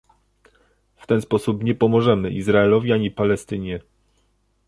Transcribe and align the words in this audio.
W 0.95 1.07
ten 1.07 1.21
sposób 1.21 1.63
nie 1.63 1.75
pomożemy 1.75 2.29
Izraelowi 2.29 2.93
ani 2.93 3.11
Palestynie 3.11 3.79